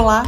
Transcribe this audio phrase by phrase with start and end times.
[0.00, 0.22] Olá,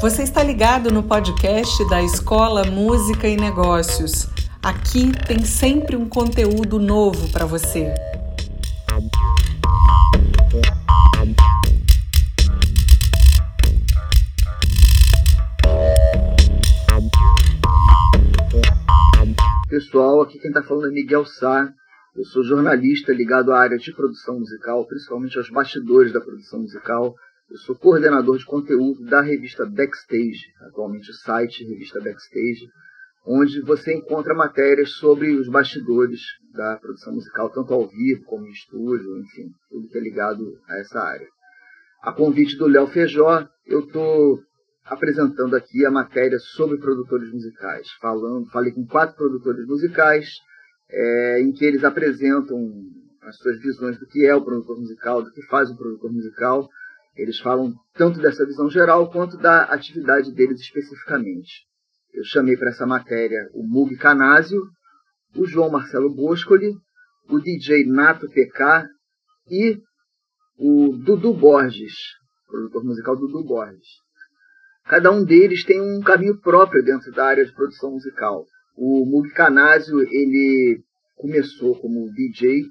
[0.00, 4.26] você está ligado no podcast da Escola Música e Negócios.
[4.62, 7.92] Aqui tem sempre um conteúdo novo para você.
[19.68, 21.70] Pessoal, aqui quem está falando é Miguel Sá.
[22.16, 27.14] Eu sou jornalista ligado à área de produção musical, principalmente aos bastidores da produção musical
[27.52, 32.66] eu sou coordenador de conteúdo da revista Backstage, atualmente o site Revista Backstage,
[33.26, 36.18] onde você encontra matérias sobre os bastidores
[36.54, 40.78] da produção musical, tanto ao vivo como em estúdio, enfim, tudo que é ligado a
[40.78, 41.28] essa área.
[42.02, 44.40] A convite do Léo Feijó, eu estou
[44.86, 47.86] apresentando aqui a matéria sobre produtores musicais.
[48.00, 50.26] Falando, falei com quatro produtores musicais,
[50.90, 52.58] é, em que eles apresentam
[53.20, 56.66] as suas visões do que é o produtor musical, do que faz o produtor musical,
[57.16, 61.66] eles falam tanto dessa visão geral quanto da atividade deles especificamente.
[62.12, 64.62] Eu chamei para essa matéria o Mug Canásio,
[65.34, 66.74] o João Marcelo Boscoli,
[67.28, 68.86] o DJ Nato PK
[69.50, 69.80] e
[70.58, 71.94] o Dudu Borges,
[72.46, 73.88] produtor musical Dudu Borges.
[74.84, 78.44] Cada um deles tem um caminho próprio dentro da área de produção musical.
[78.76, 80.82] O Mug Canásio, ele
[81.16, 82.64] começou como DJ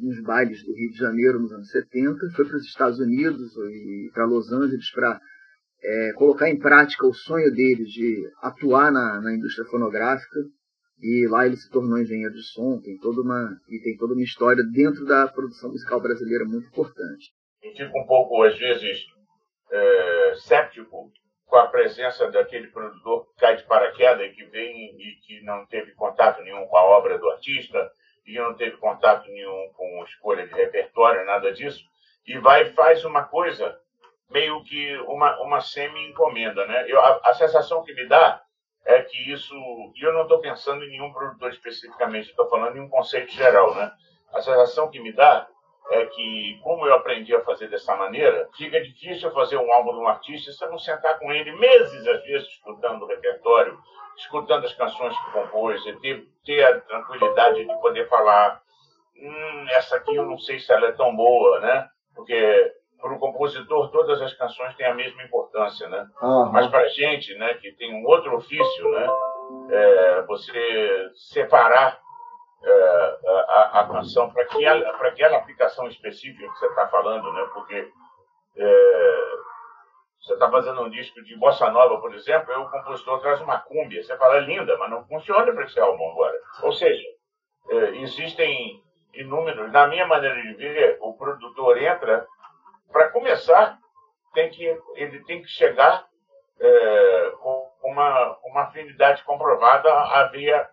[0.00, 4.10] nos bailes do Rio de Janeiro nos anos 70, foi para os Estados Unidos e
[4.12, 5.20] para Los Angeles para
[5.82, 10.40] é, colocar em prática o sonho dele de atuar na, na, indústria fonográfica.
[11.02, 14.22] E lá ele se tornou engenheiro de som, tem toda uma e tem toda uma
[14.22, 17.32] história dentro da produção musical brasileira muito importante.
[17.62, 19.06] Eu fico um pouco às vezes
[19.72, 21.10] é, séptico
[21.46, 25.64] com a presença daquele produtor que cai de paraquedas e que vem e que não
[25.66, 27.90] teve contato nenhum com a obra do artista
[28.30, 31.84] e não teve contato nenhum com escolha de repertório, nada disso,
[32.26, 33.78] e vai e faz uma coisa
[34.30, 36.66] meio que uma, uma semi-encomenda.
[36.66, 36.84] Né?
[36.88, 38.40] Eu, a, a, sensação que me dá
[38.84, 39.54] é que isso.
[39.96, 43.74] E eu não estou pensando em nenhum produtor especificamente, estou falando em um conceito geral.
[43.74, 43.90] Né?
[44.32, 45.48] A sensação que me dá
[45.90, 49.98] é que, como eu aprendi a fazer dessa maneira, fica difícil fazer um álbum de
[49.98, 53.76] um artista se eu não sentar com ele meses, às vezes, escutando o repertório,
[54.16, 58.62] escutando as canções que compôs, e ter, ter a tranquilidade de poder falar:
[59.16, 61.88] hum, essa aqui eu não sei se ela é tão boa, né?
[62.14, 66.06] Porque para o compositor todas as canções têm a mesma importância, né?
[66.22, 66.52] Uhum.
[66.52, 69.08] Mas para a gente, né, que tem um outro ofício, né,
[69.70, 71.98] é, você separar
[72.62, 77.48] é, a, a, canção para aquela, aquela aplicação específica que você está falando, né?
[77.54, 77.90] Porque
[78.56, 79.30] é,
[80.20, 83.58] você está fazendo um disco de bossa nova, por exemplo, e o compositor traz uma
[83.58, 84.02] cúmbia.
[84.02, 86.38] Você fala, linda, mas não funciona para esse álbum agora.
[86.62, 87.08] Ou seja,
[87.70, 88.82] é, existem
[89.14, 89.72] inúmeros.
[89.72, 92.26] Na minha maneira de ver, o produtor entra,
[92.92, 93.78] para começar,
[94.34, 96.06] tem que, ele tem que chegar
[96.60, 100.68] é, com uma, uma afinidade comprovada à veia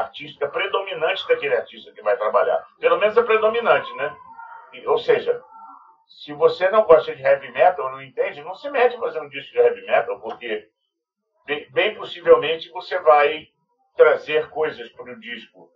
[0.00, 2.64] artística predominante daquele artista que vai trabalhar.
[2.78, 4.14] Pelo menos a predominante, né?
[4.86, 5.42] ou seja,
[6.06, 9.28] se você não gosta de heavy metal, não entende, não se mete a fazer um
[9.28, 10.68] disco de heavy metal, porque
[11.46, 13.48] bem, bem possivelmente você vai
[13.96, 15.70] trazer coisas para o disco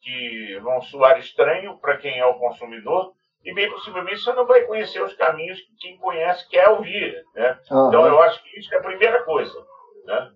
[0.00, 4.62] que vão soar estranho para quem é o consumidor, e bem possivelmente você não vai
[4.62, 7.24] conhecer os caminhos que quem conhece quer ouvir.
[7.34, 7.58] Né?
[7.70, 7.88] Uhum.
[7.88, 9.66] Então eu acho que isso é a primeira coisa.
[10.04, 10.32] Né?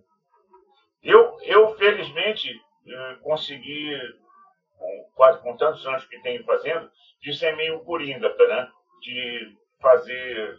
[1.03, 2.49] Eu, eu felizmente,
[2.87, 3.97] eh, consegui,
[4.79, 8.69] com, quase com tantos anos que tenho fazendo, de ser meio coringa, né?
[9.01, 10.57] de fazer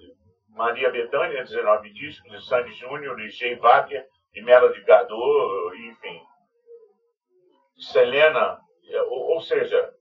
[0.49, 6.21] Maria Bethânia, 19 discos, de Sandy Júnior, de Jay Wagner, de Melody Gardot, enfim.
[7.77, 8.59] Selena,
[9.09, 9.93] ou, ou seja,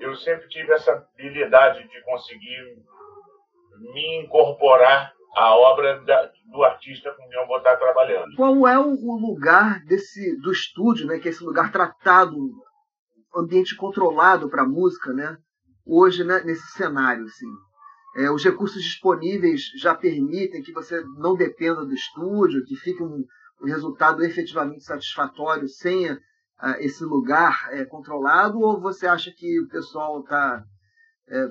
[0.00, 2.78] eu sempre tive essa habilidade de conseguir
[3.92, 8.34] me incorporar à obra da, do artista com quem eu vou estar trabalhando.
[8.36, 12.36] Qual é o lugar desse do estúdio, né, que é esse lugar tratado,
[13.34, 15.36] ambiente controlado para a música, né?
[15.86, 17.46] Hoje, né, nesse cenário, assim.
[18.16, 23.24] É, os recursos disponíveis já permitem que você não dependa do estúdio, que fique um,
[23.62, 26.18] um resultado efetivamente satisfatório sem uh,
[26.80, 30.64] esse lugar é, controlado, ou você acha que o pessoal tá,
[31.28, 31.46] é,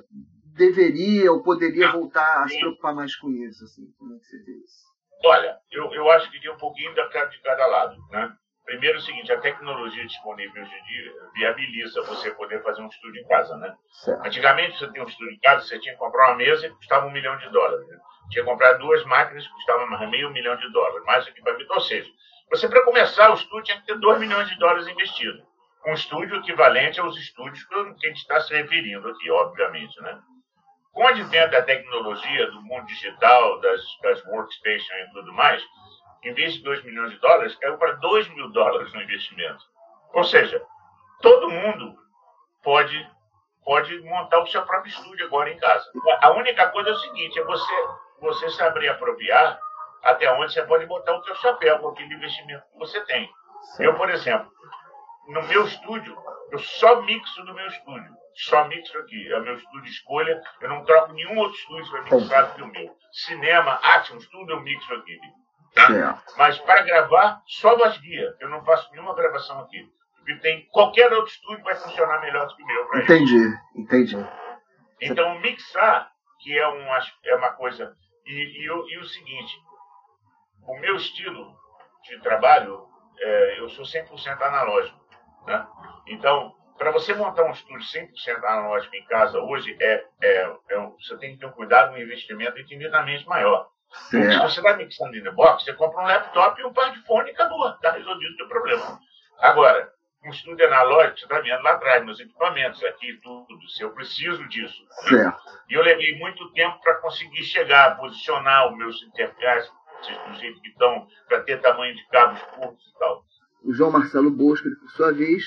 [0.56, 3.64] deveria ou poderia voltar a se preocupar mais com isso?
[3.64, 3.86] Assim?
[3.98, 4.90] Como é que você vê isso?
[5.26, 7.98] Olha, eu, eu acho que tem um pouquinho de cada lado.
[8.10, 8.34] Né?
[8.70, 12.88] Primeiro é o seguinte, a tecnologia disponível hoje em dia viabiliza você poder fazer um
[12.88, 13.76] estúdio em casa, né?
[14.04, 14.28] Certo.
[14.28, 17.08] Antigamente, você tinha um estúdio em casa, você tinha que comprar uma mesa e custava
[17.08, 17.88] um milhão de dólares.
[17.88, 17.98] Né?
[18.30, 21.74] Tinha que comprar duas máquinas que custavam meio milhão de dólares, mais equipamento.
[21.74, 22.10] Ou seja,
[22.52, 25.42] você, para começar o estúdio, tinha que ter dois milhões de dólares investidos.
[25.88, 30.20] Um estúdio equivalente aos estúdios que a gente está se referindo aqui, obviamente, né?
[30.92, 35.64] Com o advento da tecnologia, do mundo digital, das, das workstations e tudo mais,
[36.24, 39.64] em vez de 2 milhões de dólares, caiu para 2 mil dólares no investimento.
[40.14, 40.62] Ou seja,
[41.22, 41.96] todo mundo
[42.64, 43.10] pode,
[43.64, 45.86] pode montar o seu próprio estúdio agora em casa.
[46.22, 47.88] A única coisa é o seguinte, é você,
[48.20, 49.60] você saber apropriar
[50.04, 53.30] até onde você pode botar o seu chapéu com aquele investimento que você tem.
[53.80, 54.50] Eu, por exemplo,
[55.28, 56.18] no meu estúdio,
[56.52, 58.19] eu só mixo no meu estúdio.
[58.36, 59.32] Só mixo aqui.
[59.32, 60.42] É o meu estúdio escolha.
[60.62, 62.96] Eu não troco nenhum outro estúdio para mixar do que o meu.
[63.12, 65.20] Cinema, Action, tudo eu mixo aqui.
[65.76, 66.24] Tá?
[66.38, 68.36] Mas para gravar, só voz guia.
[68.40, 69.84] Eu não faço nenhuma gravação aqui.
[70.16, 73.02] Porque tem qualquer outro estúdio vai funcionar melhor do que o meu.
[73.02, 73.58] Entendi, ele.
[73.76, 74.16] entendi.
[75.02, 76.12] Então, mixar,
[76.42, 77.96] que é uma, é uma coisa.
[78.26, 79.56] E, e, e o seguinte:
[80.68, 81.56] o meu estilo
[82.04, 82.88] de trabalho,
[83.18, 85.00] é, eu sou 100% analógico.
[85.46, 85.68] Né?
[86.08, 91.18] Então, para você montar um estúdio 100% analógico em casa hoje, é, é, é, você
[91.18, 93.68] tem que ter um cuidado, um investimento infinitamente maior.
[94.10, 97.06] Se você está mixando in the box, você compra um laptop e um par de
[97.06, 97.70] fone e acabou.
[97.70, 99.00] Está resolvido o seu problema.
[99.40, 99.92] Agora,
[100.24, 103.70] um estúdio analógico, você está vendo lá atrás, meus equipamentos, aqui tudo.
[103.76, 104.82] Se eu preciso disso.
[105.12, 105.34] Né?
[105.70, 109.70] E eu levei muito tempo para conseguir chegar, posicionar os meus interfaces
[110.28, 113.26] do jeito que estão, para ter tamanho de cabos curtos e tal.
[113.66, 115.44] O João Marcelo Bosco, ele, por sua vez,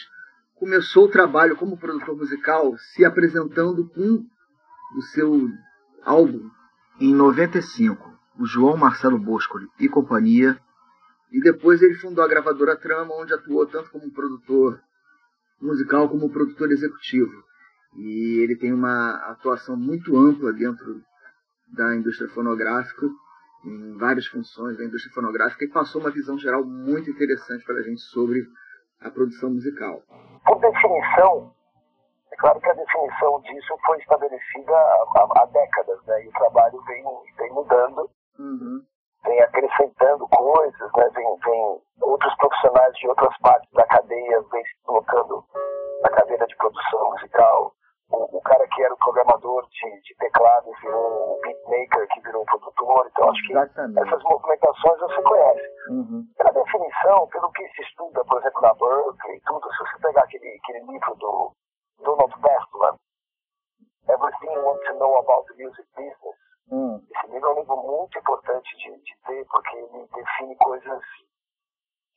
[0.63, 4.25] começou o trabalho como produtor musical se apresentando com
[4.97, 5.51] o seu
[6.05, 6.49] álbum
[7.01, 10.57] em 95 o João Marcelo Bosco e companhia,
[11.33, 14.81] e depois ele fundou a gravadora Trama, onde atuou tanto como produtor
[15.61, 17.43] musical como produtor executivo.
[17.97, 21.03] E ele tem uma atuação muito ampla dentro
[21.73, 23.09] da indústria fonográfica,
[23.65, 27.83] em várias funções da indústria fonográfica, e passou uma visão geral muito interessante para a
[27.83, 28.47] gente sobre
[29.05, 30.01] a produção musical.
[30.45, 31.53] Por definição,
[32.33, 36.25] é claro que a definição disso foi estabelecida há, há décadas, né?
[36.25, 37.05] e o trabalho vem,
[37.39, 38.83] vem mudando Uhum.
[39.25, 41.09] Vem acrescentando coisas, né?
[41.11, 45.45] vem, vem outros profissionais de outras partes da cadeia, vem se colocando
[46.03, 47.73] na cadeira de produção musical.
[48.11, 52.43] O, o, cara que era o programador de, de teclado virou um beatmaker que virou
[52.43, 53.09] um produtor.
[53.11, 54.01] Então, acho que Exatamente.
[54.01, 55.63] essas movimentações você conhece.
[55.89, 56.25] Uhum.
[56.37, 60.25] Pela definição, pelo que se estuda, por exemplo, na Berkeley e tudo, se você pegar
[60.25, 61.53] aquele, aquele livro do
[62.03, 62.97] Donald Bestman,
[64.09, 67.01] Everything You Want to Know About the Music Business, Hum.
[67.15, 71.03] Esse livro é um livro muito importante de, de ter, porque ele define coisas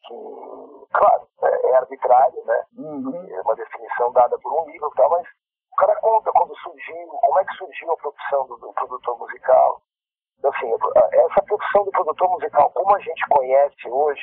[0.05, 2.63] que, claro, é, é arbitrário, né?
[2.77, 3.27] Uhum.
[3.29, 5.27] É uma definição dada por um livro e tal, mas
[5.73, 9.81] o cara conta quando surgiu, como é que surgiu a profissão do, do produtor musical.
[10.39, 10.71] Então, assim,
[11.13, 14.21] essa profissão do produtor musical, como a gente conhece hoje,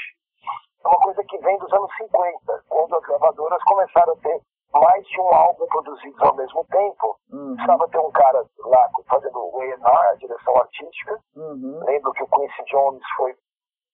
[0.84, 4.40] é uma coisa que vem dos anos 50, quando as gravadoras começaram a ter
[4.74, 7.16] mais de um álbum produzido ao mesmo tempo.
[7.30, 7.54] Uhum.
[7.54, 11.20] Precisava ter um cara lá fazendo o A&R, a direção artística.
[11.36, 11.80] Uhum.
[11.84, 13.34] Lembro que o Quincy Jones foi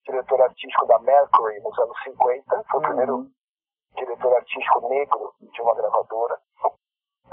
[0.05, 2.63] diretor artístico da Mercury nos anos 50.
[2.63, 2.81] Foi o uhum.
[2.81, 3.27] primeiro
[3.95, 6.39] diretor artístico negro de uma gravadora.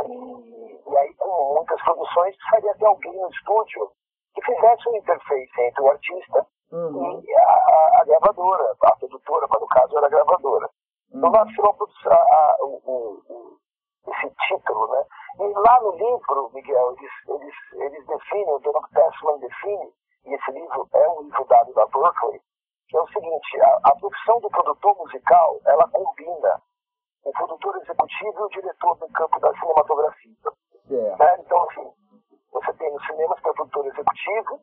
[0.05, 3.91] E, e aí, com muitas produções, precisaria ter alguém no estúdio
[4.35, 7.21] que fizesse uma interface entre o artista uhum.
[7.23, 10.71] e a, a, gravadora, a produtora, mas no caso era a gravadora.
[11.13, 13.59] Então nasceu a, a, o, o,
[14.09, 15.05] esse título, né?
[15.39, 19.93] E lá no livro, Miguel, eles, eles, eles definem, o Donald Tessman define,
[20.25, 22.41] e esse livro é um livro dado da Berkeley,
[22.89, 26.63] que é o seguinte, a, a profissão do produtor musical, ela combina
[27.25, 30.37] o produtor executivo e o diretor no campo da cinematografia.
[30.89, 31.17] Yeah.
[31.17, 31.43] Né?
[31.45, 31.93] Então, assim,
[32.53, 34.61] você tem no cinema você tem o produtor executivo,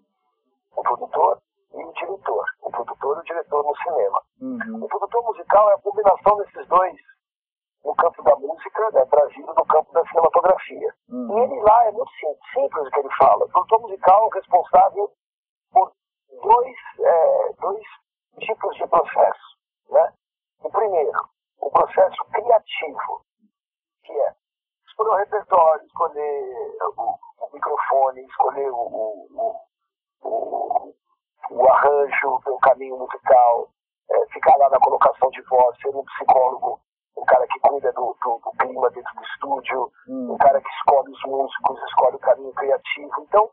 [0.75, 1.41] o produtor,
[1.73, 2.45] e o diretor.
[2.61, 4.21] O produtor e o diretor no cinema.
[4.41, 4.83] Uhum.
[4.83, 6.97] O produtor musical é a combinação desses dois
[7.83, 10.93] no campo da música, né, trazido do campo da cinematografia.
[11.09, 11.37] Uhum.
[11.37, 12.11] E ele lá é muito
[12.53, 13.45] simples o que ele fala.
[13.45, 15.11] O produtor musical é responsável
[15.71, 15.91] por
[16.41, 17.83] dois, é, dois
[18.39, 19.57] tipos de processo.
[19.89, 20.13] Né?
[20.63, 21.19] O primeiro,
[21.59, 23.25] o processo criativo,
[24.03, 24.33] que é
[24.87, 29.61] escolher o repertório, escolher o, o microfone, escolher o, o,
[30.23, 30.93] o,
[31.49, 33.69] o arranjo, o caminho musical,
[34.11, 36.79] é, ficar lá na colocação de voz, ser um psicólogo,
[37.17, 40.33] um cara que cuida do, do, do clima dentro do estúdio, hum.
[40.33, 43.13] um cara que escolhe os músicos, escolhe o caminho criativo.
[43.21, 43.49] Então,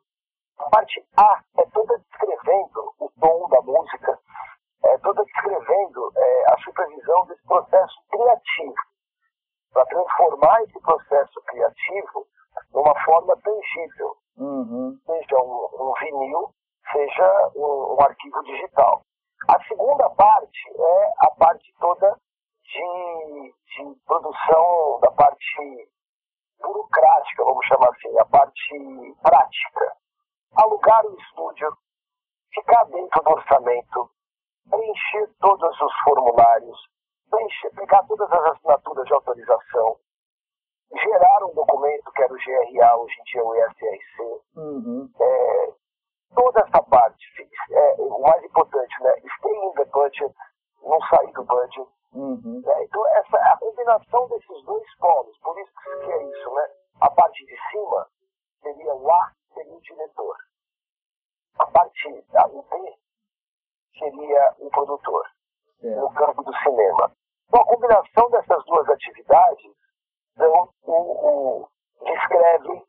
[0.59, 4.18] a parte A é toda descrevendo o tom da música,
[4.85, 8.75] é toda descrevendo é, a supervisão desse processo criativo,
[9.73, 12.26] para transformar esse processo criativo
[12.73, 14.99] numa forma tangível, uhum.
[15.06, 16.50] seja um, um vinil,
[16.92, 19.02] seja um, um arquivo digital.
[19.49, 22.16] A segunda parte é a parte toda
[22.64, 25.88] de, de produção da parte
[26.61, 29.97] burocrática prática, vamos chamar assim, a parte prática.
[30.56, 31.76] Alugar o estúdio,
[32.52, 34.11] ficar dentro do orçamento,
[34.68, 36.78] preencher todos os formulários,
[37.30, 39.97] preencher, pegar todas as assinaturas de autorização,
[40.92, 44.42] gerar um documento que era o GRA, hoje em dia o ISRC.
[44.57, 45.11] Uhum.
[45.21, 45.75] É,
[46.35, 47.25] toda essa parte,
[47.71, 49.12] é, o mais importante, né?
[49.38, 50.35] Stay in the budget,
[50.83, 51.88] não sair do budget.
[52.12, 52.62] Uhum.
[52.66, 56.69] É, então, essa, a combinação desses dois polos, por isso que é isso, né?
[57.00, 58.07] A parte de cima
[58.62, 60.37] seria o A, seria o diretor.
[61.59, 62.99] A parte A e B
[63.99, 65.26] seria o produtor,
[65.83, 65.95] é.
[65.95, 67.12] no campo do cinema.
[67.49, 69.73] Então, a combinação dessas duas atividades
[70.37, 71.69] dão o, o,
[72.04, 72.83] descreve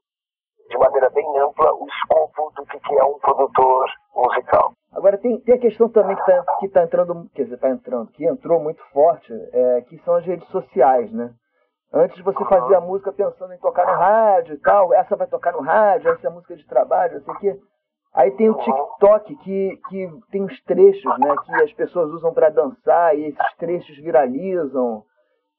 [0.69, 4.73] de maneira bem ampla o escopo do que, que é um produtor musical.
[4.93, 8.11] Agora tem, tem a questão também que está que tá entrando, quer dizer, está entrando,
[8.11, 11.33] que entrou muito forte, é, que são as redes sociais, né?
[11.93, 15.51] Antes você fazia a música pensando em tocar no rádio e tal, essa vai tocar
[15.51, 17.59] no rádio, essa é música de trabalho, não sei o quê.
[18.13, 22.49] Aí tem o TikTok que, que tem os trechos, né, que as pessoas usam para
[22.49, 25.03] dançar e esses trechos viralizam.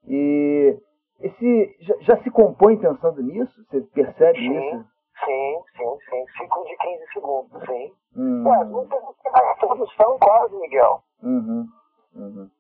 [0.06, 0.78] E
[1.20, 3.52] esse já, já, se compõe pensando nisso?
[3.64, 4.84] Você percebe sim, isso?
[5.24, 6.26] Sim, sim, sim.
[6.36, 7.92] Ciclo de 15 segundos, sim.
[8.16, 8.44] Hum.
[8.46, 8.98] Ué, não tem
[9.32, 11.02] a produção quase, Miguel.
[11.22, 11.66] Uhum.
[12.14, 12.50] Uhum.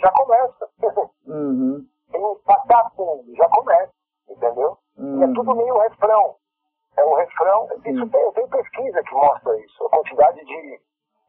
[0.00, 0.68] Já começa.
[1.26, 1.86] Uhum.
[2.44, 3.92] Patapum, já começa,
[4.28, 4.76] entendeu?
[4.98, 5.20] Uhum.
[5.20, 6.36] E é tudo meio refrão.
[6.96, 7.68] É um refrão.
[7.84, 9.86] Isso tem, tem pesquisa que mostra isso.
[9.86, 10.80] A quantidade de,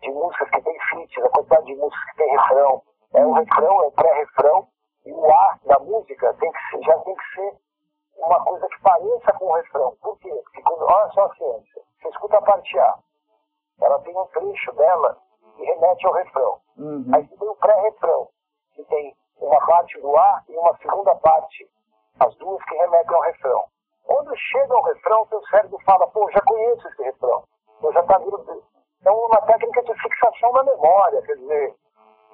[0.01, 2.81] de músicas que tem feats, a quantidade de músicas que tem refrão.
[3.13, 4.67] É um refrão, é um pré-refrão.
[5.05, 7.57] E o ar da música tem que ser, já tem que ser
[8.17, 9.95] uma coisa que pareça com o refrão.
[10.01, 10.33] Por quê?
[10.43, 11.81] Porque quando, olha só a ciência.
[12.01, 12.95] Você escuta a parte A.
[13.81, 15.17] Ela tem um trecho dela
[15.55, 16.59] que remete ao refrão.
[16.77, 17.05] Uhum.
[17.13, 18.29] Aí você tem o pré-refrão,
[18.73, 21.69] que tem uma parte do A e uma segunda parte.
[22.19, 23.63] As duas que remetem ao refrão.
[24.05, 27.43] Quando chega ao refrão, seu cérebro fala, pô, já conheço esse refrão.
[27.81, 28.63] Eu já tá vindo.
[29.03, 31.75] É uma técnica de fixação na memória, quer dizer,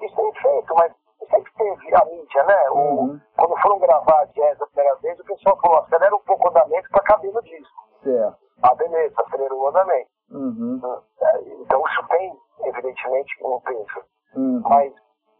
[0.00, 0.92] isso é feito, mas
[1.26, 2.70] sempre teve a mídia, né?
[2.70, 3.20] Uhum.
[3.36, 6.88] quando foram gravar jazz a primeira vez, o pessoal falou, acelera um pouco o andamento
[6.90, 7.88] para caber no disco.
[8.02, 8.36] Certo.
[8.62, 10.10] Ah, beleza, acelerou o andamento.
[10.30, 10.80] Uhum.
[11.20, 12.32] É, então isso tem,
[12.64, 14.04] evidentemente, um peso.
[14.34, 14.62] Uhum.
[14.64, 14.92] Mas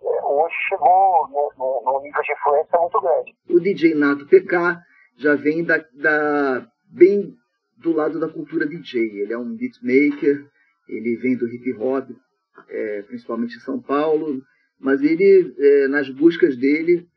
[0.03, 3.37] é, hoje chegou num nível de influência muito grande.
[3.51, 4.79] O DJ Nato PK
[5.19, 7.35] já vem da, da, bem
[7.79, 9.23] do lado da cultura DJ.
[9.23, 10.47] Ele é um beatmaker,
[10.89, 12.09] ele vem do hip hop,
[12.69, 14.41] é, principalmente em São Paulo,
[14.83, 17.09] mas ele, é, nas buscas dele,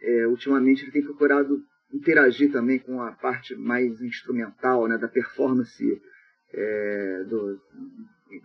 [0.00, 1.62] é, ultimamente ele tem procurado
[1.92, 6.02] interagir também com a parte mais instrumental, né, da performance
[6.54, 7.60] é, do,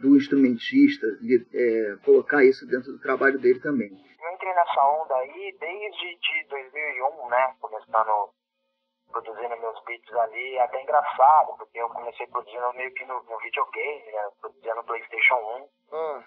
[0.01, 3.89] do instrumentista, de, é, colocar isso dentro do trabalho dele também.
[3.89, 8.29] Eu entrei nessa onda aí desde de 2001, né, começando
[9.09, 14.11] produzindo meus beats ali, até engraçado, porque eu comecei produzindo meio que no, no videogame,
[14.11, 16.23] né, produzindo no Playstation 1, hum.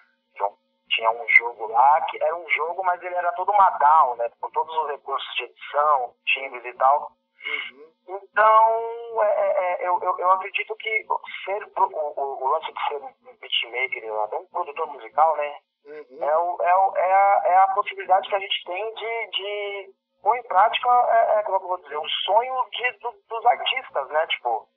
[0.89, 4.29] Tinha um jogo lá, que era um jogo, mas ele era todo uma DAO, né,
[4.39, 7.11] com todos os recursos de edição, timbres e tal,
[7.45, 8.19] Uhum.
[8.21, 11.05] Então, é, é, é, eu, eu, eu, acredito que
[11.45, 15.57] ser o, o, o, lance de ser um beatmaker, até um produtor musical, né?
[15.85, 16.23] Uhum.
[16.23, 19.93] É, o, é, o, é, a, é a possibilidade que a gente tem de, de
[20.21, 24.09] pôr em prática, é, é, como eu vou dizer, o sonho de, do, dos artistas,
[24.09, 24.27] né?
[24.27, 24.67] Tipo,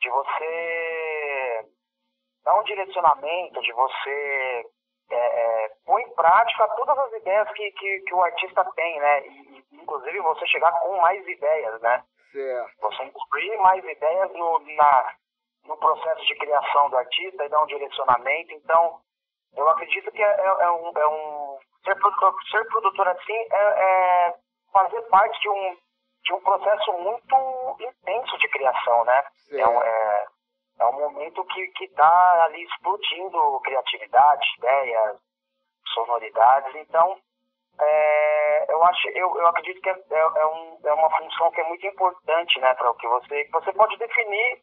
[0.00, 1.68] de você
[2.44, 4.64] dar um direcionamento, de você
[5.12, 9.26] é, é, pôr em prática todas as ideias que, que, que o artista tem, né?
[9.26, 12.02] E, inclusive você chegar com mais ideias, né?
[12.32, 12.80] Certo.
[12.80, 15.14] Você incluir mais ideias no, na,
[15.66, 18.52] no processo de criação do artista e dar um direcionamento.
[18.54, 19.00] Então,
[19.56, 23.56] eu acredito que é, é, é um, é um ser produtor, ser produtor assim é,
[23.56, 24.34] é,
[24.72, 25.76] fazer parte de um,
[26.24, 29.24] de um processo muito intenso de criação, né?
[29.52, 30.26] Um, é,
[30.82, 35.16] é um momento que está ali explodindo criatividade, ideias,
[35.94, 36.74] sonoridades.
[36.74, 37.16] Então,
[37.80, 41.60] é, eu acho, eu, eu acredito que é, é, é, um, é uma função que
[41.60, 44.60] é muito importante, né, para o que você, você pode definir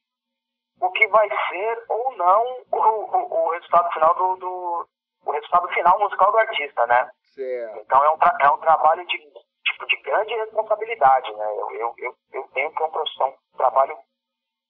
[0.81, 4.87] o que vai ser ou não o, o, o resultado final do, do,
[5.25, 7.09] o resultado final musical do artista, né?
[7.33, 7.79] Certo.
[7.79, 11.45] Então é um, é um trabalho de, tipo, de grande responsabilidade, né?
[11.45, 13.97] Eu, eu, eu, eu tenho que é um, um trabalho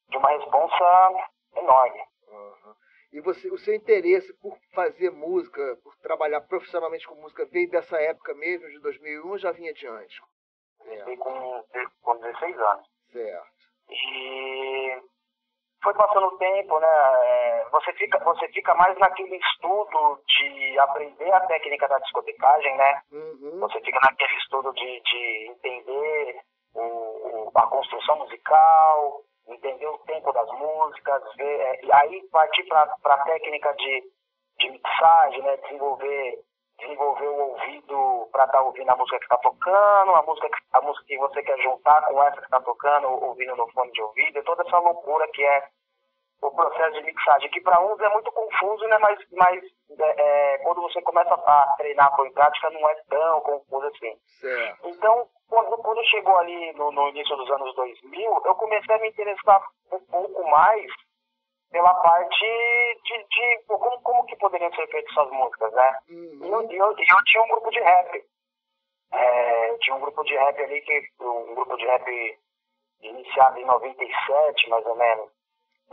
[0.09, 1.99] de uma responsa enorme.
[2.27, 2.73] Uhum.
[3.11, 7.99] E você, o seu interesse por fazer música, por trabalhar profissionalmente com música, veio dessa
[7.99, 10.19] época mesmo, de 2001, ou já vinha de antes?
[10.77, 11.63] Comecei com,
[12.01, 12.87] com 16 anos.
[13.11, 13.47] Certo.
[13.89, 15.01] E
[15.81, 16.87] foi passando o tempo, né?
[16.87, 23.01] É, você fica, você fica mais naquele estudo de aprender a técnica da discotecagem, né?
[23.11, 23.59] Uhum.
[23.61, 26.41] Você fica naquele estudo de, de entender
[26.75, 29.21] o, a construção musical,
[29.53, 34.03] entender o tempo das músicas, ver, é, e aí partir para a técnica de,
[34.59, 36.39] de mixagem, né, desenvolver,
[36.79, 40.81] desenvolver o ouvido para estar tá ouvindo a música que está tocando, a música, a
[40.81, 44.43] música que você quer juntar com essa que está tocando, ouvindo no fone de ouvido,
[44.43, 45.67] toda essa loucura que é
[46.41, 48.97] o processo de mixagem, que para uns é muito confuso, né?
[48.99, 49.63] mas, mas
[49.99, 54.15] é, é, quando você começa a treinar por em prática não é tão confuso assim.
[54.39, 54.87] Certo.
[54.87, 59.09] Então, quando, quando chegou ali no, no, início dos anos 2000, eu comecei a me
[59.09, 60.91] interessar um pouco mais
[61.71, 62.45] pela parte
[63.03, 65.99] de, de como, como que poderiam ser feitas essas músicas, né?
[66.09, 66.39] Uhum.
[66.41, 68.23] E eu, eu, eu, tinha um grupo de rap.
[69.11, 72.39] É, tinha um grupo de rap ali, que, um grupo de rap
[73.01, 75.39] iniciado em 97, mais ou menos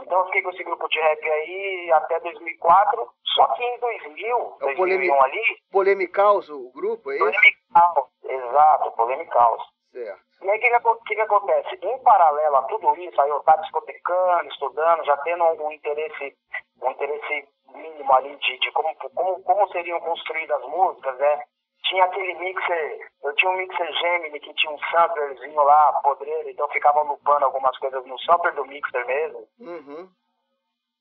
[0.00, 4.56] então eu fiquei com esse grupo de rap aí até 2004, só que em 2000,
[4.60, 5.42] é 2001 polemi ali...
[5.70, 7.24] Polemicaus, o grupo, é isso?
[7.24, 9.62] Polemicaus, exato, Polemicaus.
[9.92, 10.26] Certo.
[10.42, 11.78] E aí o que, que, que, acontece?
[11.82, 16.36] Em paralelo a tudo isso, aí eu estava discotecando, estudando, já tendo um, um, interesse,
[16.82, 21.42] um interesse mínimo ali de, de como, como, como seriam construídas as músicas, né?
[21.88, 26.68] Tinha aquele mixer, eu tinha um mixer Gemini que tinha um samplerzinho lá, podreiro, então
[26.68, 29.48] ficava lupando algumas coisas no sampler do mixer mesmo.
[29.60, 30.10] Uhum.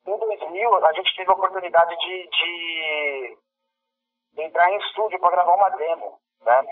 [0.08, 3.38] Em 2000, a gente teve a oportunidade de, de
[4.38, 6.64] entrar em estúdio para gravar uma demo, né?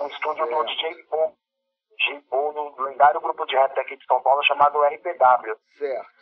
[0.00, 0.48] Um estúdio é.
[0.48, 1.34] do DJ Paul,
[1.90, 5.56] DJ Paul, do lendário grupo de rap aqui de São Paulo chamado RPW.
[5.78, 6.16] Certo.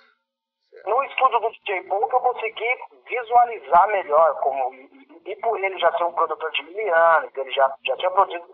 [0.87, 2.79] No estúdio do DJ Paul que eu consegui
[3.09, 4.73] visualizar melhor como
[5.25, 8.47] e por ele já ser um produtor de milianos, ele já, já tinha produzido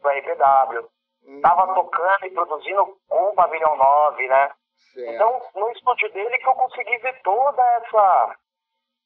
[0.00, 0.88] para a RPW,
[1.36, 1.74] estava uhum.
[1.74, 4.52] tocando e produzindo com o Pavilhão 9, né?
[4.94, 5.12] Certo.
[5.12, 8.36] Então, no estúdio dele que eu consegui ver toda essa,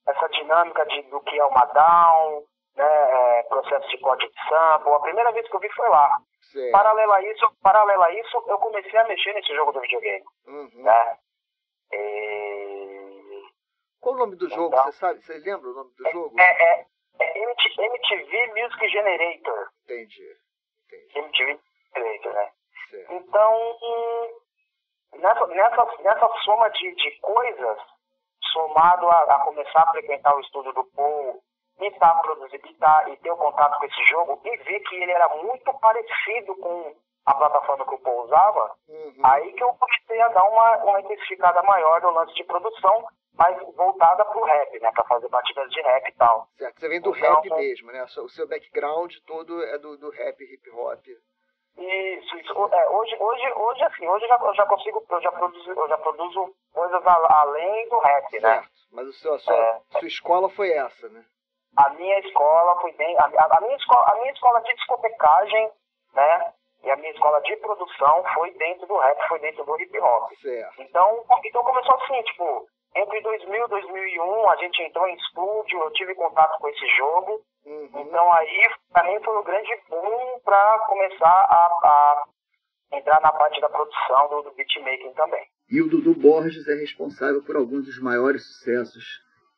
[0.08, 2.44] essa dinâmica de, do que é uma down,
[2.76, 4.92] né, é, processo de código de sample.
[4.92, 6.18] A primeira vez que eu vi foi lá.
[6.52, 6.72] Certo.
[6.72, 10.24] Paralela a isso, paralela a isso, eu comecei a mexer nesse jogo do videogame.
[10.46, 10.82] Uhum.
[10.82, 11.16] Né?
[11.92, 12.49] E...
[14.00, 14.74] Qual o nome do jogo?
[14.74, 15.20] Então, você sabe?
[15.20, 16.40] Você lembra o nome do jogo?
[16.40, 16.86] É, é,
[17.20, 19.68] é MTV Music Generator.
[19.84, 20.36] Entendi.
[20.86, 21.18] Entendi.
[21.18, 21.60] MTV
[21.94, 22.52] Generator, né?
[22.90, 23.12] Certo.
[23.12, 23.76] Então,
[25.16, 27.78] nessa, nessa, nessa soma de, de coisas,
[28.52, 31.42] somado a, a, começar a frequentar o estúdio do Paul,
[31.80, 34.96] e tá produzindo e, tá, e ter o contato com esse jogo, e ver que
[34.96, 36.94] ele era muito parecido com
[37.26, 39.20] a plataforma que o Paul usava, uhum.
[39.24, 43.56] aí que eu comecei a dar uma, uma intensificada maior no lance de produção, mais
[43.74, 44.90] voltada pro rap, né?
[44.92, 46.48] Pra fazer batidas de rap e tal.
[46.56, 48.04] Certo, você vem do então, rap mesmo, né?
[48.04, 51.06] O seu background todo é do, do rap, hip hop.
[51.76, 52.52] Isso, isso.
[52.72, 55.88] É, hoje, hoje, hoje, assim, hoje eu já, eu já consigo, eu já produzo, eu
[55.88, 58.40] já produzo coisas a, além do rap, né?
[58.40, 58.64] certo.
[58.64, 58.68] né?
[58.92, 61.24] Mas o seu, a sua, é, sua escola foi essa, né?
[61.76, 63.16] A minha escola foi bem.
[63.18, 65.70] A, a, a, minha escola, a minha escola de discotecagem,
[66.14, 66.52] né?
[66.82, 70.30] E a minha escola de produção foi dentro do rap, foi dentro do hip hop.
[70.40, 70.82] Certo.
[70.82, 75.90] Então, então começou assim, tipo, entre 2000 e 2001, a gente entrou em estúdio, eu
[75.92, 77.40] tive contato com esse jogo.
[77.64, 77.88] Uhum.
[77.94, 82.24] Então aí, para mim, foi um grande boom para começar a, a,
[82.92, 85.46] entrar na parte da produção do, do beatmaking também.
[85.70, 89.04] E o Dudu Borges é responsável por alguns dos maiores sucessos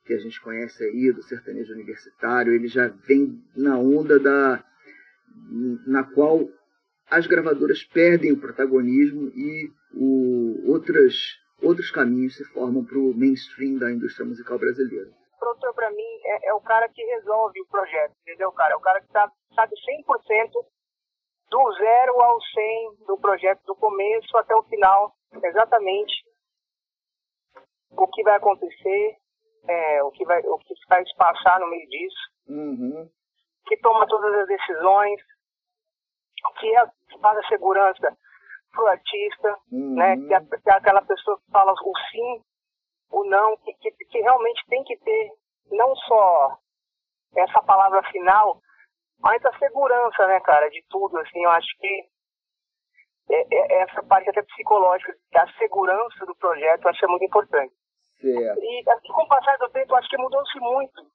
[0.04, 2.52] que a gente conhece aí do sertanejo universitário.
[2.52, 4.62] Ele já vem na onda da
[5.86, 6.40] na qual
[7.10, 11.14] as gravadoras perdem o protagonismo e o, outras
[11.62, 15.10] outros caminhos se formam para o mainstream da indústria musical brasileira.
[15.36, 18.74] O produtor, para mim, é, é, o cara que resolve o projeto, entendeu, cara?
[18.74, 20.50] É o cara que tá, sabe 100%
[21.50, 26.12] do zero ao 100 do projeto, do começo até o final, exatamente
[27.90, 29.16] o que vai acontecer,
[29.68, 33.10] é, o, que vai, o que vai se passar no meio disso, uhum.
[33.66, 35.20] que toma todas as decisões,
[36.58, 36.86] que é,
[37.20, 38.16] faz a segurança
[38.72, 39.94] pro artista, uhum.
[39.94, 40.16] né?
[40.16, 42.42] Que é, que é, aquela pessoa que fala o sim,
[43.10, 45.32] o não, que, que, que realmente tem que ter
[45.70, 46.58] não só
[47.36, 48.60] essa palavra final,
[49.20, 52.08] mas a segurança, né, cara, de tudo, assim, eu acho que
[53.30, 57.24] é, é, essa parte até psicológica, da segurança do projeto, eu acho que é muito
[57.24, 57.74] importante.
[58.20, 58.60] Certo.
[58.62, 61.06] E assim, com o passar do tempo, eu acho que mudou-se muito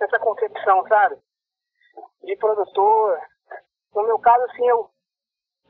[0.00, 1.16] essa concepção, sabe?
[2.22, 3.20] De produtor.
[3.94, 4.90] No meu caso, assim, eu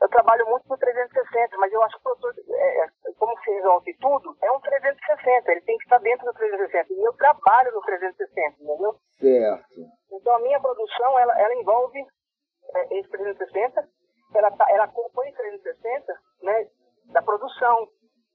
[0.01, 3.51] eu trabalho muito no 360, mas eu acho que o produtor, é, é, como se
[3.51, 6.93] resolve tudo, é um 360, ele tem que estar dentro do 360.
[6.93, 8.95] E eu trabalho no 360, entendeu?
[9.19, 9.65] Certo.
[10.11, 11.99] Então a minha produção, ela, ela envolve
[12.75, 13.89] é, esse 360,
[14.35, 16.67] ela, tá, ela compõe 360, né,
[17.05, 17.87] da produção,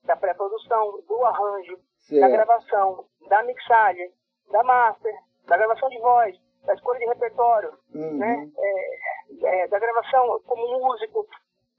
[0.05, 2.21] da pré-produção, do arranjo, certo.
[2.23, 4.13] da gravação, da mixagem,
[4.51, 5.15] da master,
[5.47, 8.19] da gravação de voz, da escolha de repertório, uhum.
[8.19, 11.27] né, é, é, da gravação como músico,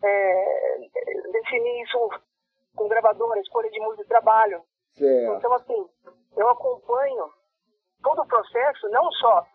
[0.04, 0.80] é,
[1.32, 2.10] definir isso
[2.76, 4.62] com gravadora, escolha de música de trabalho.
[4.94, 5.38] Certo.
[5.38, 5.90] Então, assim,
[6.38, 7.32] eu acompanho
[8.02, 9.46] todo o processo, não só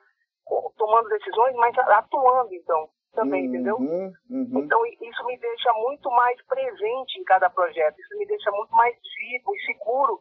[0.77, 3.77] tomando decisões, mas atuando, então, também, uhum, entendeu?
[3.77, 4.61] Uhum.
[4.61, 8.97] Então, isso me deixa muito mais presente em cada projeto, isso me deixa muito mais
[9.19, 10.21] vivo e seguro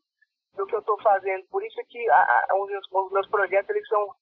[0.55, 1.45] do que eu estou fazendo.
[1.49, 4.13] Por isso que a, a, os, meus, os, meus, projetos, eles são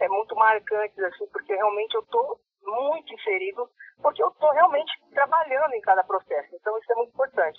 [0.00, 3.68] é, muito marcantes, assim, porque realmente eu estou muito inserido,
[4.02, 6.54] porque eu estou realmente trabalhando em cada processo.
[6.54, 7.58] Então, isso é muito importante.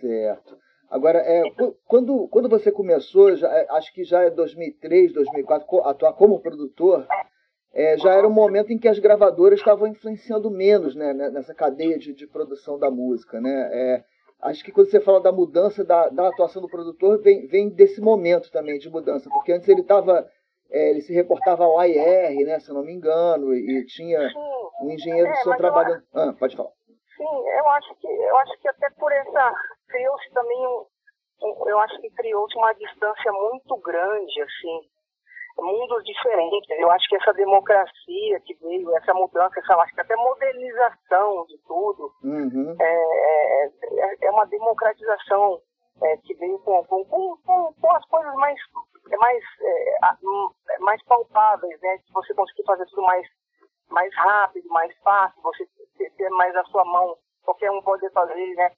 [0.00, 0.58] Certo.
[0.90, 1.42] Agora, é,
[1.86, 7.06] quando, quando você começou, já, é, acho que já é 2003, 2004, atuar como produtor,
[7.74, 11.54] é, já era um momento em que as gravadoras estavam influenciando menos né, né, nessa
[11.54, 13.40] cadeia de, de produção da música.
[13.40, 13.68] Né?
[13.72, 14.04] É,
[14.42, 18.00] acho que quando você fala da mudança da, da atuação do produtor, vem, vem desse
[18.00, 20.26] momento também de mudança, porque antes ele estava.
[20.70, 24.20] É, ele se reportava ao AIR, né, se eu não me engano, e, e tinha
[24.28, 24.38] Sim.
[24.82, 26.02] um engenheiro é, som trabalhando.
[26.14, 26.70] Ah, pode falar.
[27.16, 29.52] Sim, eu acho que eu acho que até por essa
[29.88, 30.84] criou-se também um,
[31.42, 34.80] um, eu acho que criou-se uma distância muito grande assim,
[35.58, 36.78] mundos diferentes.
[36.78, 41.58] Eu acho que essa democracia que veio, essa mudança, essa acho que até modernização de
[41.66, 42.76] tudo, uhum.
[42.78, 45.60] é, é, é, uma democratização
[46.02, 48.58] é, que veio com, com, com, com, as coisas mais
[49.18, 49.98] mais é,
[50.80, 51.02] mais
[51.66, 51.98] palpáveis, né?
[51.98, 53.26] Se você conseguir fazer tudo mais
[53.88, 55.64] mais rápido, mais fácil, você
[56.16, 58.72] ter mais a sua mão, qualquer um pode fazer, né,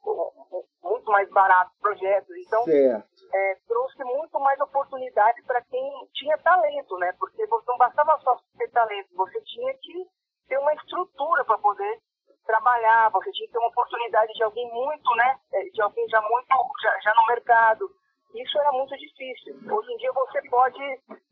[0.83, 2.37] muito mais barato projetos.
[2.37, 7.11] Então, é, trouxe muito mais oportunidade para quem tinha talento, né?
[7.19, 10.07] Porque não bastava só ter talento, você tinha que
[10.47, 11.99] ter uma estrutura para poder
[12.47, 15.39] trabalhar, você tinha que ter uma oportunidade de alguém muito, né?
[15.55, 16.49] É, de alguém já muito,
[16.83, 17.91] já, já no mercado,
[18.35, 19.57] isso era muito difícil.
[19.71, 20.83] Hoje em dia você pode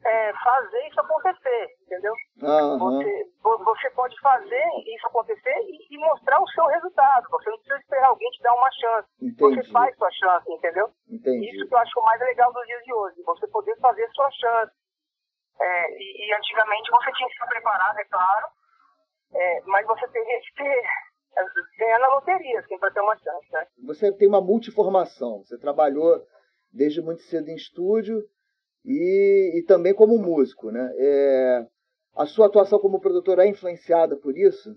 [0.04, 2.14] é, fazer isso acontecer, entendeu?
[2.42, 2.78] Uhum.
[2.78, 7.26] Você, você pode fazer isso acontecer e, e, mostrar o seu resultado.
[7.30, 9.08] Você não precisa esperar alguém te dar uma chance.
[9.20, 9.56] Entendi.
[9.56, 10.90] Você faz sua chance, entendeu?
[11.08, 11.50] Entendi.
[11.50, 14.72] Isso que eu acho mais legal dos dias de hoje, você poder fazer sua chance.
[15.58, 18.46] É, e, e, antigamente você tinha que estar preparado, é claro,
[19.32, 20.82] é, mas você teria que ter
[21.78, 23.52] ganhar na loteria, assim, para ter uma chance.
[23.52, 23.66] Né?
[23.84, 25.44] Você tem uma multiformação.
[25.44, 26.26] Você trabalhou
[26.72, 28.22] desde muito cedo em estúdio
[28.84, 30.90] e, e também como músico, né?
[30.96, 31.66] É,
[32.16, 34.74] a sua atuação como produtor é influenciada por isso?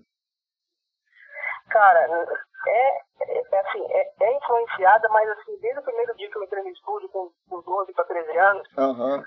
[1.70, 2.26] Cara,
[2.66, 6.42] é, é, é assim, é, é, influenciada, mas assim, desde o primeiro dia que eu
[6.42, 9.24] entrei no estúdio, com, com 12 para 13 anos, uhum.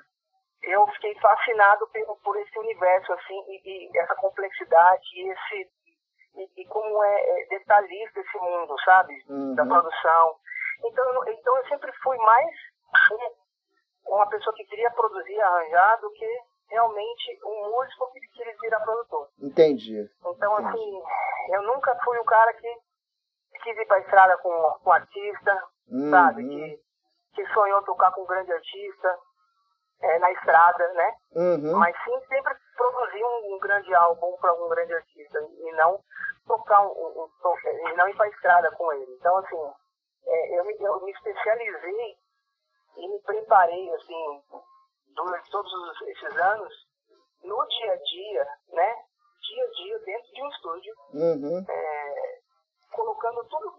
[0.64, 5.70] eu fiquei fascinado por, por esse universo, assim, e, e essa complexidade, e esse
[6.36, 9.14] e, e como é, é, detalhista esse mundo, sabe?
[9.30, 9.56] Uhum.
[9.56, 10.36] Da produção.
[10.84, 12.50] Então, então eu sempre fui mais
[14.08, 19.30] uma pessoa que queria produzir, arranjar, do que realmente um músico que queria virar produtor.
[19.42, 20.10] Entendi.
[20.26, 20.70] Então, Entendi.
[20.70, 21.04] assim,
[21.54, 22.68] eu nunca fui o cara que
[23.64, 26.12] quis ir pra estrada com, com artista, uhum.
[26.12, 26.48] sabe?
[26.48, 26.80] Que,
[27.36, 29.20] que sonhou tocar com um grande artista
[30.02, 31.16] é, na estrada, né?
[31.36, 31.78] Uhum.
[31.80, 36.00] Mas sim sempre produzir um, um grande álbum para um grande artista e não
[36.46, 39.14] tocar um, um, um, e não ir pra estrada com ele.
[39.14, 39.74] Então, assim,
[40.26, 42.18] é, eu, me, eu me especializei
[42.98, 44.44] e me preparei, assim,
[45.16, 46.74] durante todos esses anos,
[47.44, 48.96] no dia a dia, né?
[49.42, 51.66] Dia a dia dentro de um estúdio, uhum.
[51.68, 52.40] é,
[52.94, 53.76] colocando tudo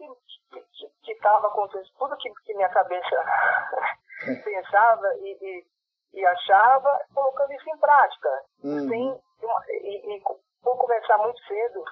[1.03, 3.17] que estava acontecendo, tudo que, que minha cabeça
[4.45, 8.29] pensava e, e, e, achava, colocando isso em prática.
[8.63, 8.89] Uhum.
[8.89, 9.23] Sem,
[9.69, 10.23] e, e
[10.63, 11.85] por começar muito cedo,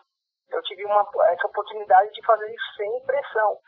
[0.51, 3.59] eu tive uma, essa oportunidade de fazer isso sem pressão.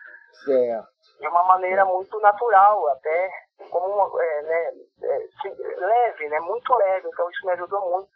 [0.44, 0.88] Certo.
[1.20, 3.30] De uma maneira muito natural, até
[3.70, 5.28] como é, né, é,
[5.76, 7.08] leve, né, muito leve.
[7.08, 8.10] Então isso me ajudou muito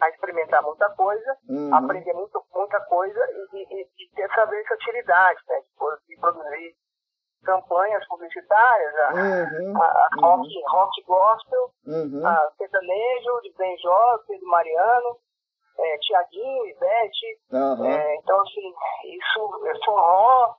[0.00, 1.74] a experimentar muita coisa, uhum.
[1.74, 3.20] aprender muito, muita coisa
[3.52, 6.76] e, e, e, ter essa versatilidade, né, de, de produzir
[7.44, 9.82] campanhas publicitárias, a, uhum.
[9.82, 10.70] a, a rock, uhum.
[10.70, 12.26] rock gospel, uhum.
[12.26, 15.18] a sertanejo de Benjó, Pedro Mariano,
[15.78, 17.38] é, Tiaguinho, Ivete.
[17.52, 17.84] Uhum.
[17.84, 20.56] É, então, assim, isso é forró,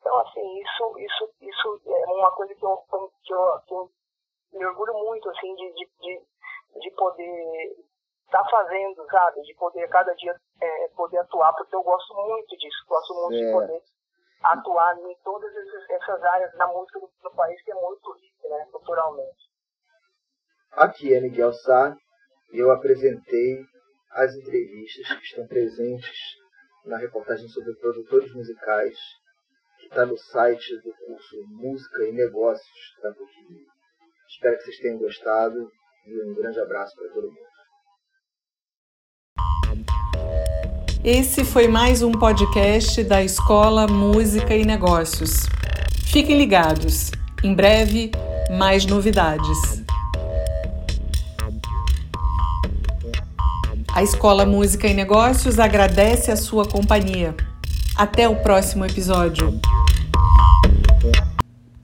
[0.00, 2.76] então, assim, isso, isso, isso é uma coisa que eu,
[3.24, 3.90] que eu, que eu
[4.52, 6.20] me orgulho muito, assim, de, de, de,
[6.80, 7.76] de poder
[8.30, 9.42] tá fazendo, sabe?
[9.42, 13.46] De poder cada dia é, poder atuar, porque eu gosto muito disso, gosto muito é.
[13.46, 13.82] de poder
[14.42, 15.52] atuar em todas
[15.90, 19.48] essas áreas da música do, do país, que é muito rica, né, culturalmente.
[20.72, 21.96] Aqui é Miguel Sá,
[22.52, 23.64] e eu apresentei
[24.12, 26.18] as entrevistas que estão presentes
[26.84, 28.96] na reportagem sobre produtores musicais
[29.88, 33.66] está no site do curso Música e Negócios da PUC.
[34.28, 35.70] Espero que vocês tenham gostado
[36.06, 37.47] e um grande abraço para todo mundo.
[41.10, 45.46] Esse foi mais um podcast da Escola Música e Negócios.
[46.04, 47.10] Fiquem ligados.
[47.42, 48.12] Em breve,
[48.50, 49.82] mais novidades.
[53.90, 57.34] A Escola Música e Negócios agradece a sua companhia.
[57.96, 59.58] Até o próximo episódio.